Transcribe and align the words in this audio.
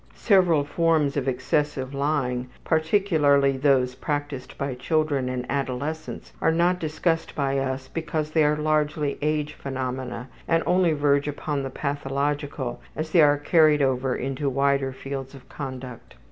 Several 0.15 0.63
forms 0.63 1.15
of 1.15 1.27
excessive 1.27 1.93
lying, 1.93 2.49
particularly 2.65 3.51
those 3.55 3.93
practised 3.93 4.57
by 4.57 4.73
children 4.73 5.29
and 5.29 5.45
adolescents, 5.47 6.33
are 6.41 6.51
not 6.51 6.79
discussed 6.79 7.35
by 7.35 7.59
us 7.59 7.87
because 7.87 8.31
they 8.31 8.43
are 8.43 8.55
largely 8.57 9.19
age 9.21 9.53
phenomena 9.53 10.27
and 10.47 10.63
only 10.65 10.93
verge 10.93 11.27
upon 11.27 11.61
the 11.61 11.69
pathological 11.69 12.81
as 12.95 13.11
they 13.11 13.21
are 13.21 13.37
carried 13.37 13.83
over 13.83 14.15
into 14.15 14.49
wider 14.49 14.91
fields 14.91 15.35
of 15.35 15.47
conduct. 15.49 16.15